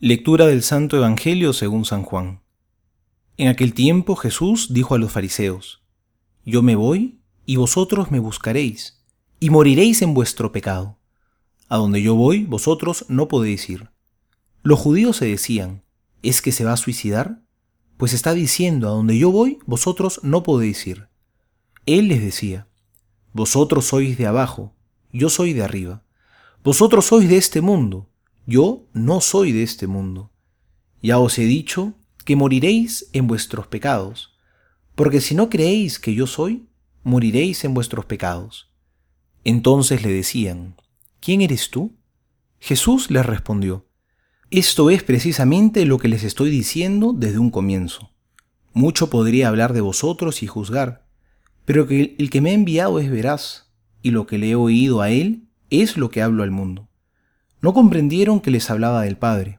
[0.00, 2.40] Lectura del Santo Evangelio según San Juan.
[3.36, 5.82] En aquel tiempo Jesús dijo a los fariseos,
[6.44, 9.02] Yo me voy y vosotros me buscaréis,
[9.40, 10.98] y moriréis en vuestro pecado.
[11.68, 13.90] A donde yo voy, vosotros no podéis ir.
[14.62, 15.82] Los judíos se decían,
[16.22, 17.42] ¿es que se va a suicidar?
[17.96, 21.08] Pues está diciendo, a donde yo voy, vosotros no podéis ir.
[21.86, 22.68] Él les decía,
[23.32, 24.76] Vosotros sois de abajo,
[25.12, 26.04] yo soy de arriba.
[26.62, 28.08] Vosotros sois de este mundo
[28.48, 30.32] yo no soy de este mundo.
[31.02, 31.92] Ya os he dicho
[32.24, 34.38] que moriréis en vuestros pecados,
[34.94, 36.66] porque si no creéis que yo soy,
[37.02, 38.72] moriréis en vuestros pecados.
[39.44, 40.76] Entonces le decían,
[41.20, 41.98] ¿quién eres tú?
[42.58, 43.86] Jesús les respondió,
[44.50, 48.12] esto es precisamente lo que les estoy diciendo desde un comienzo.
[48.72, 51.06] Mucho podría hablar de vosotros y juzgar,
[51.66, 55.02] pero que el que me ha enviado es veraz, y lo que le he oído
[55.02, 56.87] a él es lo que hablo al mundo.
[57.60, 59.58] No comprendieron que les hablaba del Padre.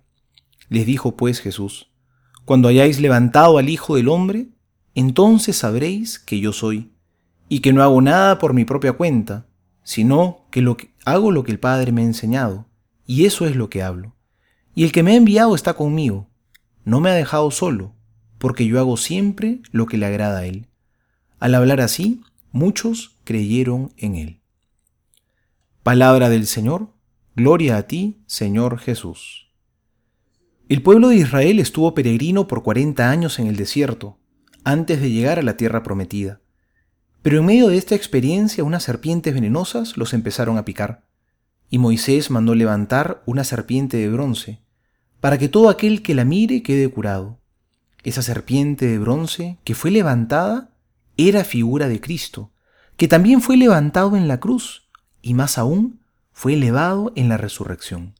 [0.69, 1.91] Les dijo pues Jesús,
[2.45, 4.47] Cuando hayáis levantado al Hijo del Hombre,
[4.95, 6.91] entonces sabréis que yo soy,
[7.49, 9.47] y que no hago nada por mi propia cuenta,
[9.83, 12.67] sino que, lo hago lo que el Padre me ha enseñado,
[13.05, 14.15] y eso es lo que hablo.
[14.75, 16.29] Y el que me ha enviado está conmigo,
[16.85, 17.93] no me ha dejado solo,
[18.37, 20.67] porque yo hago siempre lo que le agrada a él.
[21.39, 22.21] Al hablar así,
[22.51, 24.39] muchos creyeron en él.
[25.83, 26.89] Palabra del Señor
[27.35, 29.51] Gloria a ti, Señor Jesús.
[30.67, 34.17] El pueblo de Israel estuvo peregrino por cuarenta años en el desierto,
[34.63, 36.41] antes de llegar a la tierra prometida.
[37.21, 41.05] Pero en medio de esta experiencia unas serpientes venenosas los empezaron a picar,
[41.69, 44.61] y Moisés mandó levantar una serpiente de bronce,
[45.21, 47.39] para que todo aquel que la mire quede curado.
[48.03, 50.71] Esa serpiente de bronce que fue levantada
[51.15, 52.51] era figura de Cristo,
[52.97, 54.89] que también fue levantado en la cruz,
[55.21, 55.98] y más aún
[56.39, 58.15] fue elevado en la resurrección.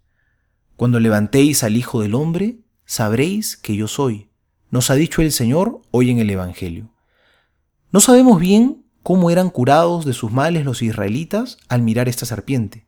[0.75, 4.29] Cuando levantéis al Hijo del Hombre, sabréis que yo soy,
[4.71, 6.93] nos ha dicho el Señor hoy en el Evangelio.
[7.93, 12.87] No sabemos bien cómo eran curados de sus males los israelitas al mirar esta serpiente,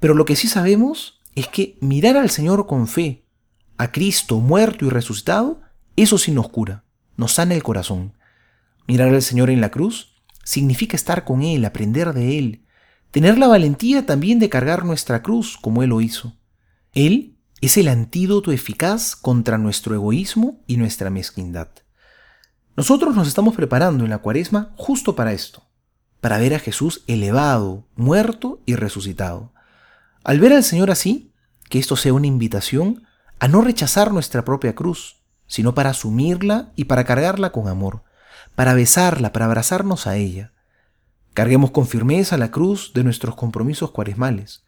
[0.00, 3.24] pero lo que sí sabemos es que mirar al Señor con fe,
[3.78, 5.62] a Cristo muerto y resucitado,
[5.96, 6.84] eso sí nos cura,
[7.16, 8.18] nos sana el corazón.
[8.86, 12.67] Mirar al Señor en la cruz significa estar con Él, aprender de Él,
[13.10, 16.36] tener la valentía también de cargar nuestra cruz como Él lo hizo.
[16.92, 21.68] Él es el antídoto eficaz contra nuestro egoísmo y nuestra mezquindad.
[22.76, 25.64] Nosotros nos estamos preparando en la cuaresma justo para esto,
[26.20, 29.52] para ver a Jesús elevado, muerto y resucitado.
[30.22, 31.32] Al ver al Señor así,
[31.68, 33.02] que esto sea una invitación
[33.40, 38.04] a no rechazar nuestra propia cruz, sino para asumirla y para cargarla con amor,
[38.54, 40.52] para besarla, para abrazarnos a ella,
[41.38, 44.64] Carguemos con firmeza la cruz de nuestros compromisos cuaresmales.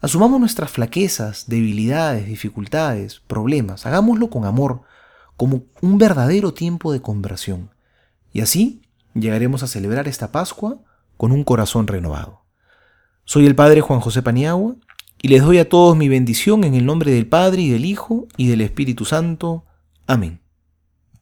[0.00, 3.84] Asumamos nuestras flaquezas, debilidades, dificultades, problemas.
[3.84, 4.80] Hagámoslo con amor,
[5.36, 7.72] como un verdadero tiempo de conversión.
[8.32, 8.80] Y así
[9.12, 10.78] llegaremos a celebrar esta Pascua
[11.18, 12.40] con un corazón renovado.
[13.26, 14.76] Soy el Padre Juan José Paniagua
[15.20, 18.28] y les doy a todos mi bendición en el nombre del Padre y del Hijo
[18.38, 19.66] y del Espíritu Santo.
[20.06, 20.40] Amén.